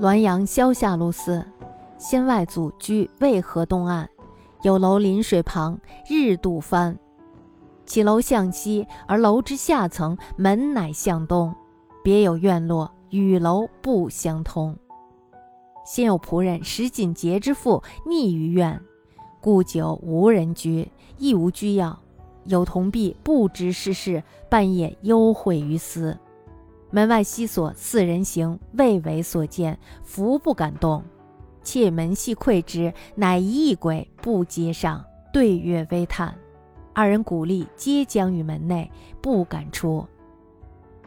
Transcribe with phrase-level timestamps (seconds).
[0.00, 1.44] 滦阳萧下路寺，
[1.98, 4.08] 先外祖居渭河东岸，
[4.62, 5.76] 有楼临水旁，
[6.08, 6.96] 日渡帆。
[7.84, 11.52] 其楼向西，而楼之下层门乃向东，
[12.04, 14.76] 别有院落，与楼不相通。
[15.84, 18.80] 先有仆人石锦节之妇溺于院，
[19.40, 21.98] 故久无人居，亦无居要。
[22.44, 26.16] 有童婢不知世事，半夜幽会于斯。
[26.90, 31.04] 门外西锁，四人行，未为所见，伏不敢动。
[31.62, 36.34] 窃门细窥之，乃一异鬼不接上，对月微叹。
[36.94, 40.06] 二人鼓励，皆僵于门内，不敢出。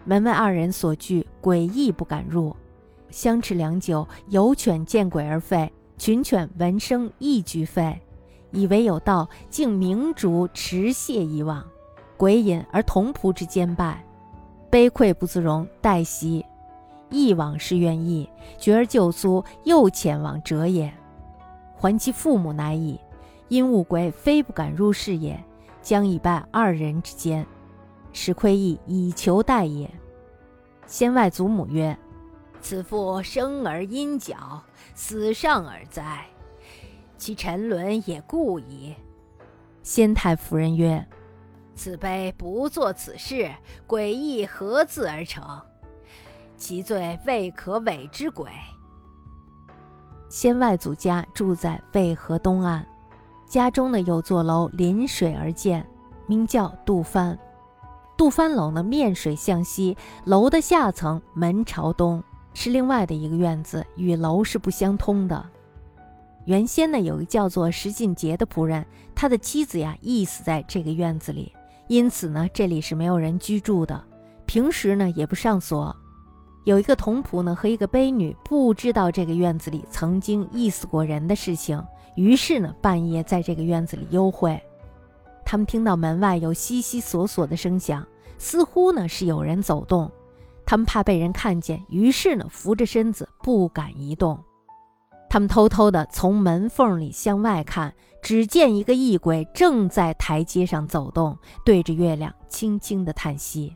[0.05, 2.55] 门外二人所惧，鬼亦不敢入。
[3.09, 5.67] 相持良久，有犬见鬼而吠，
[5.97, 7.97] 群犬闻声亦俱吠，
[8.51, 11.65] 以为有道，竟明烛持械以往。
[12.17, 14.05] 鬼隐而同仆之间拜。
[14.71, 16.45] 悲愧不自容，待息。
[17.09, 18.27] 忆往事愿意，
[18.57, 20.91] 觉而旧苏，又前往者也。
[21.75, 22.97] 还其父母乃矣。
[23.49, 25.37] 因物鬼非不敢入室也，
[25.81, 27.45] 将以拜二人之间。
[28.13, 29.91] 使窥意以求待也。
[30.85, 31.97] 先外祖母曰
[32.61, 34.61] ：“此妇生而阴角，
[34.95, 36.25] 死上而哉？
[37.17, 38.95] 其沉沦也故矣。”
[39.83, 41.05] 先太夫人曰。
[41.75, 43.49] 此碑不做此事，
[43.87, 45.43] 诡异何自而成？
[46.57, 48.49] 其罪未可违之鬼。
[50.29, 52.83] 先外祖家住在渭河东岸，
[53.47, 55.85] 家中呢有座楼临水而建，
[56.27, 57.37] 名叫杜帆。
[58.15, 65.43] 杜帆楼呢面水向西，楼的下层门朝东，是另外的一个院子，与楼是不相通的。
[66.45, 68.85] 原先呢有一个叫做石进杰的仆人，
[69.15, 71.51] 他的妻子呀缢死在这个院子里。
[71.91, 74.01] 因此呢，这里是没有人居住的，
[74.45, 75.93] 平时呢也不上锁。
[76.63, 81.85] 有一个童仆呢和一个卑女不知道这个院子里曾经缢死过人的事情，
[82.15, 84.57] 于是呢半夜在这个院子里幽会。
[85.43, 90.09] 他们听到门外有悉悉索索的声响，似乎呢是有人走动。
[90.65, 94.41] 他们怕被人看见，于是呢扶着身子不敢移动。
[95.29, 103.75] 他们偷偷地从门缝里向外看，只见一个异鬼正在台阶上走动，对着月亮轻轻的叹息。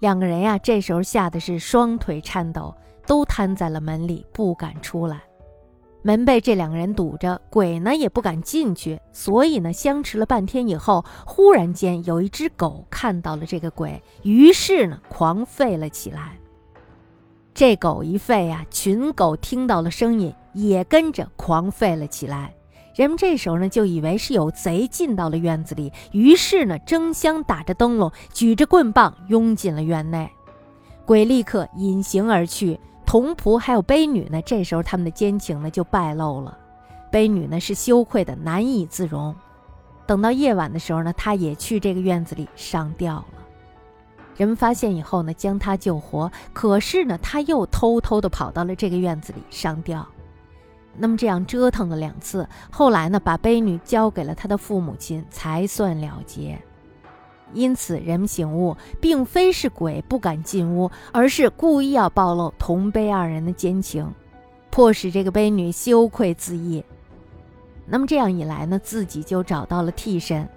[0.00, 2.74] 两个人呀，这时候吓得是双腿颤抖，
[3.06, 5.22] 都瘫在了门里，不敢出来。
[6.02, 16.38] 门被这两个人堵着，鬼呢也不敢进去，所以呢，相持了半天以后，忽然间有一只狗看到了这个鬼，于是呢，狂吠了起来。
[17.52, 22.54] 这狗一吠呀，群狗听到了声音，也跟着狂吠了起来。
[22.98, 30.28] 人们这时候呢，就以为是有贼进到了院子里，于是呢，争相打着灯笼，举着棍棒，拥进了院内。
[31.06, 32.80] 鬼立刻隐形而去。
[33.06, 36.58] 童仆还有卑女呢，这时候他们的奸情呢就败露了。
[37.12, 39.32] 卑女呢是羞愧的难以自容。
[40.04, 43.26] 等到夜晚的时候呢，她也去这个院子里上吊了。
[44.36, 46.28] 人们发现以后呢，将他救活。
[46.52, 50.04] 可是呢，他又偷偷的跑到了这个院子里上吊。
[50.98, 56.58] 那么这样折腾了两次，后来呢，把悲女交给了他的父母亲，才算了结。
[57.52, 64.12] 因此，人们醒悟，并非是鬼不敢进屋，而是故意要暴露同悲二人的奸情，
[64.70, 66.84] 迫使这个悲女羞愧自缢。
[67.86, 70.48] 那么这样一来呢，自己就找到了替身。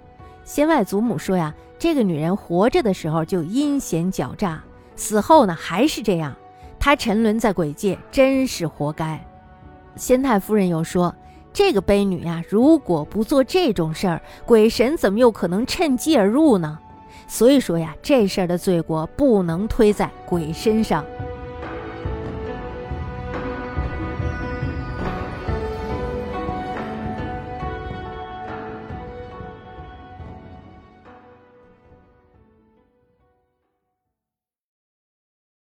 [0.44, 1.54] 先外祖母说呀。
[1.78, 4.62] 这个女人活着的时候就阴险狡诈，
[4.94, 6.32] 死后呢还是这样。
[6.78, 9.20] 她沉沦在鬼界，真是活该。
[9.96, 11.14] 先太夫人又说
[11.52, 16.78] ：“这个悲女呀，如果不做这种事儿，鬼神怎么又可能趁机而入呢？
[17.28, 21.04] 所以说呀，这事儿的罪过不能推在鬼身上。”